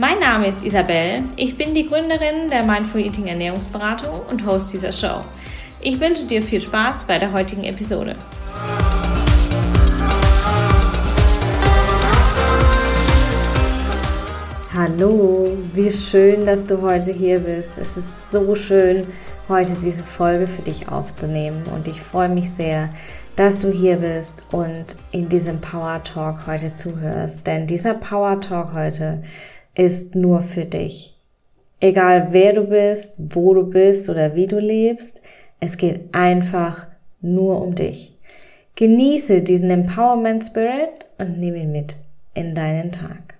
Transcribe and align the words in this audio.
Mein 0.00 0.20
Name 0.20 0.46
ist 0.46 0.62
Isabel. 0.62 1.24
Ich 1.34 1.56
bin 1.56 1.74
die 1.74 1.88
Gründerin 1.88 2.50
der 2.50 2.62
Mindful 2.62 3.00
Eating 3.00 3.26
Ernährungsberatung 3.26 4.20
und 4.30 4.46
Host 4.46 4.72
dieser 4.72 4.92
Show. 4.92 5.24
Ich 5.80 5.98
wünsche 5.98 6.24
dir 6.24 6.40
viel 6.40 6.60
Spaß 6.60 7.02
bei 7.02 7.18
der 7.18 7.32
heutigen 7.32 7.64
Episode. 7.64 8.14
Hallo, 14.72 15.58
wie 15.74 15.90
schön, 15.90 16.46
dass 16.46 16.64
du 16.64 16.80
heute 16.80 17.10
hier 17.10 17.40
bist. 17.40 17.70
Es 17.76 17.96
ist 17.96 18.06
so 18.30 18.54
schön, 18.54 19.04
heute 19.48 19.72
diese 19.82 20.04
Folge 20.04 20.46
für 20.46 20.62
dich 20.62 20.88
aufzunehmen 20.88 21.64
und 21.74 21.88
ich 21.88 22.00
freue 22.00 22.28
mich 22.28 22.52
sehr, 22.52 22.90
dass 23.34 23.58
du 23.58 23.68
hier 23.68 23.96
bist 23.96 24.44
und 24.52 24.94
in 25.10 25.28
diesem 25.28 25.60
Power 25.60 26.00
Talk 26.04 26.46
heute 26.46 26.70
zuhörst. 26.76 27.44
Denn 27.44 27.66
dieser 27.66 27.94
Power 27.94 28.40
Talk 28.40 28.74
heute 28.74 29.24
ist 29.78 30.16
nur 30.16 30.42
für 30.42 30.64
dich. 30.64 31.14
Egal 31.80 32.28
wer 32.32 32.52
du 32.52 32.64
bist, 32.64 33.14
wo 33.16 33.54
du 33.54 33.62
bist 33.62 34.10
oder 34.10 34.34
wie 34.34 34.48
du 34.48 34.58
lebst, 34.58 35.22
es 35.60 35.76
geht 35.76 36.12
einfach 36.12 36.88
nur 37.20 37.62
um 37.62 37.74
dich. 37.74 38.16
Genieße 38.74 39.40
diesen 39.42 39.70
Empowerment 39.70 40.44
Spirit 40.44 41.06
und 41.18 41.38
nimm 41.38 41.54
ihn 41.54 41.72
mit 41.72 41.96
in 42.34 42.54
deinen 42.54 42.90
Tag. 42.90 43.34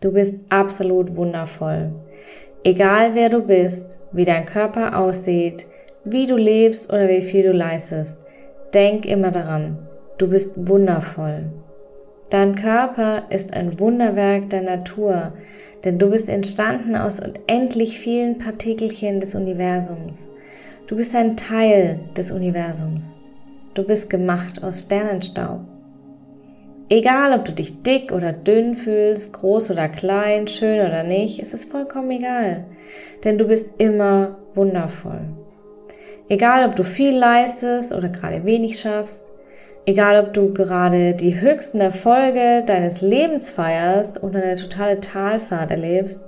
Du 0.00 0.12
bist 0.12 0.36
absolut 0.50 1.16
wundervoll. 1.16 1.92
Egal 2.62 3.14
wer 3.14 3.30
du 3.30 3.40
bist, 3.42 3.98
wie 4.12 4.26
dein 4.26 4.44
Körper 4.44 4.98
aussieht, 4.98 5.64
wie 6.04 6.26
du 6.26 6.36
lebst 6.36 6.92
oder 6.92 7.08
wie 7.08 7.22
viel 7.22 7.44
du 7.44 7.52
leistest, 7.52 8.18
denk 8.74 9.06
immer 9.06 9.30
daran, 9.30 9.78
du 10.18 10.28
bist 10.28 10.52
wundervoll. 10.56 11.44
Dein 12.32 12.54
Körper 12.54 13.24
ist 13.28 13.52
ein 13.52 13.78
Wunderwerk 13.78 14.48
der 14.48 14.62
Natur, 14.62 15.34
denn 15.84 15.98
du 15.98 16.08
bist 16.08 16.30
entstanden 16.30 16.96
aus 16.96 17.20
unendlich 17.20 17.98
vielen 17.98 18.38
Partikelchen 18.38 19.20
des 19.20 19.34
Universums. 19.34 20.30
Du 20.86 20.96
bist 20.96 21.14
ein 21.14 21.36
Teil 21.36 22.00
des 22.16 22.30
Universums. 22.30 23.20
Du 23.74 23.84
bist 23.84 24.08
gemacht 24.08 24.64
aus 24.64 24.80
Sternenstaub. 24.80 25.60
Egal, 26.88 27.38
ob 27.38 27.44
du 27.44 27.52
dich 27.52 27.82
dick 27.82 28.12
oder 28.12 28.32
dünn 28.32 28.76
fühlst, 28.76 29.34
groß 29.34 29.70
oder 29.70 29.90
klein, 29.90 30.48
schön 30.48 30.80
oder 30.80 31.02
nicht, 31.02 31.38
es 31.38 31.52
ist 31.52 31.70
vollkommen 31.70 32.12
egal, 32.12 32.64
denn 33.24 33.36
du 33.36 33.46
bist 33.46 33.74
immer 33.76 34.38
wundervoll. 34.54 35.20
Egal, 36.30 36.66
ob 36.66 36.76
du 36.76 36.82
viel 36.82 37.14
leistest 37.14 37.92
oder 37.92 38.08
gerade 38.08 38.46
wenig 38.46 38.80
schaffst, 38.80 39.31
Egal, 39.84 40.24
ob 40.24 40.32
du 40.32 40.52
gerade 40.52 41.14
die 41.14 41.40
höchsten 41.40 41.80
Erfolge 41.80 42.62
deines 42.64 43.00
Lebens 43.00 43.50
feierst 43.50 44.22
oder 44.22 44.40
eine 44.40 44.54
totale 44.54 45.00
Talfahrt 45.00 45.72
erlebst, 45.72 46.24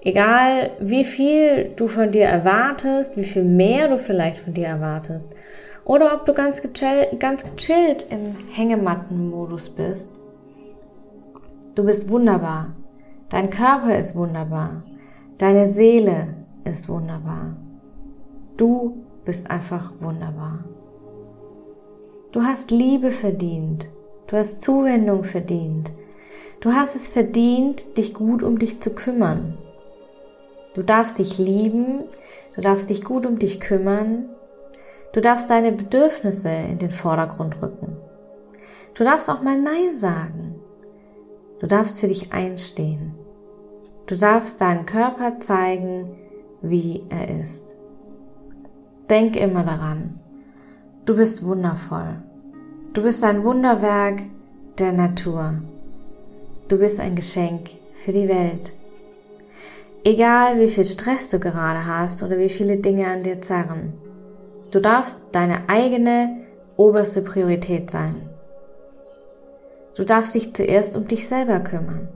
egal 0.00 0.70
wie 0.80 1.04
viel 1.04 1.72
du 1.76 1.88
von 1.88 2.10
dir 2.10 2.24
erwartest, 2.24 3.18
wie 3.18 3.24
viel 3.24 3.44
mehr 3.44 3.88
du 3.88 3.98
vielleicht 3.98 4.40
von 4.40 4.54
dir 4.54 4.66
erwartest, 4.66 5.30
oder 5.84 6.14
ob 6.14 6.24
du 6.24 6.32
ganz 6.32 6.62
gechillt, 6.62 7.20
ganz 7.20 7.44
gechillt 7.44 8.06
im 8.08 8.34
Hängemattenmodus 8.50 9.68
bist, 9.68 10.08
du 11.74 11.84
bist 11.84 12.08
wunderbar. 12.08 12.74
Dein 13.28 13.50
Körper 13.50 13.98
ist 13.98 14.16
wunderbar. 14.16 14.82
Deine 15.36 15.66
Seele 15.66 16.28
ist 16.64 16.88
wunderbar. 16.88 17.56
Du 18.56 19.04
bist 19.26 19.50
einfach 19.50 19.92
wunderbar. 20.00 20.64
Du 22.32 22.42
hast 22.44 22.70
Liebe 22.70 23.10
verdient. 23.10 23.88
Du 24.28 24.36
hast 24.36 24.62
Zuwendung 24.62 25.24
verdient. 25.24 25.90
Du 26.60 26.72
hast 26.72 26.94
es 26.94 27.08
verdient, 27.08 27.96
dich 27.96 28.14
gut 28.14 28.44
um 28.44 28.58
dich 28.58 28.80
zu 28.80 28.90
kümmern. 28.90 29.58
Du 30.74 30.84
darfst 30.84 31.18
dich 31.18 31.38
lieben, 31.38 32.04
du 32.54 32.60
darfst 32.60 32.88
dich 32.88 33.02
gut 33.02 33.26
um 33.26 33.40
dich 33.40 33.58
kümmern, 33.58 34.28
du 35.12 35.20
darfst 35.20 35.50
deine 35.50 35.72
Bedürfnisse 35.72 36.48
in 36.48 36.78
den 36.78 36.92
Vordergrund 36.92 37.60
rücken. 37.60 37.96
Du 38.94 39.02
darfst 39.02 39.28
auch 39.28 39.42
mal 39.42 39.60
Nein 39.60 39.96
sagen. 39.96 40.54
Du 41.58 41.66
darfst 41.66 41.98
für 41.98 42.06
dich 42.06 42.32
einstehen. 42.32 43.14
Du 44.06 44.16
darfst 44.16 44.60
deinen 44.60 44.86
Körper 44.86 45.40
zeigen, 45.40 46.16
wie 46.62 47.04
er 47.08 47.40
ist. 47.40 47.64
Denk 49.08 49.34
immer 49.34 49.64
daran, 49.64 50.20
Du 51.06 51.16
bist 51.16 51.42
wundervoll. 51.44 52.16
Du 52.92 53.02
bist 53.02 53.24
ein 53.24 53.42
Wunderwerk 53.42 54.22
der 54.78 54.92
Natur. 54.92 55.54
Du 56.68 56.78
bist 56.78 57.00
ein 57.00 57.16
Geschenk 57.16 57.70
für 57.94 58.12
die 58.12 58.28
Welt. 58.28 58.72
Egal 60.04 60.60
wie 60.60 60.68
viel 60.68 60.84
Stress 60.84 61.28
du 61.28 61.40
gerade 61.40 61.86
hast 61.86 62.22
oder 62.22 62.38
wie 62.38 62.50
viele 62.50 62.76
Dinge 62.76 63.06
an 63.06 63.22
dir 63.22 63.40
zerren, 63.40 63.94
du 64.72 64.80
darfst 64.80 65.18
deine 65.32 65.70
eigene 65.70 66.36
oberste 66.76 67.22
Priorität 67.22 67.90
sein. 67.90 68.28
Du 69.96 70.04
darfst 70.04 70.34
dich 70.34 70.54
zuerst 70.54 70.96
um 70.96 71.08
dich 71.08 71.26
selber 71.26 71.60
kümmern. 71.60 72.08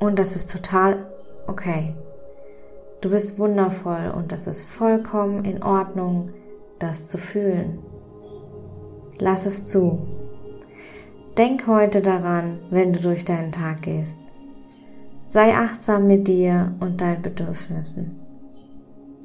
Und 0.00 0.18
das 0.18 0.34
ist 0.34 0.50
total 0.50 1.06
okay. 1.46 1.94
Du 3.00 3.10
bist 3.10 3.38
wundervoll 3.38 4.12
und 4.14 4.32
das 4.32 4.48
ist 4.48 4.64
vollkommen 4.64 5.44
in 5.44 5.62
Ordnung, 5.62 6.32
das 6.80 7.06
zu 7.06 7.16
fühlen. 7.16 7.78
Lass 9.20 9.46
es 9.46 9.64
zu. 9.64 9.98
Denk 11.36 11.66
heute 11.66 12.02
daran, 12.02 12.58
wenn 12.70 12.92
du 12.92 13.00
durch 13.00 13.24
deinen 13.24 13.52
Tag 13.52 13.82
gehst. 13.82 14.18
Sei 15.26 15.54
achtsam 15.54 16.06
mit 16.06 16.28
dir 16.28 16.74
und 16.80 17.00
deinen 17.00 17.22
Bedürfnissen. 17.22 18.18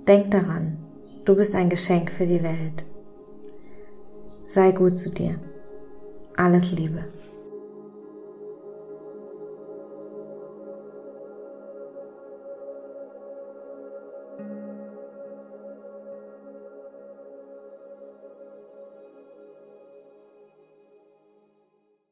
Denk 0.07 0.31
daran, 0.31 0.77
du 1.25 1.35
bist 1.35 1.55
ein 1.55 1.69
Geschenk 1.69 2.11
für 2.11 2.25
die 2.25 2.43
Welt. 2.43 2.83
Sei 4.47 4.71
gut 4.71 4.97
zu 4.97 5.09
dir. 5.09 5.35
Alles 6.35 6.71
Liebe. 6.71 7.05